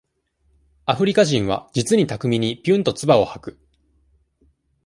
[0.87, 3.59] アフリカ人は、実に巧みに、ぴゅんとつばを吐く。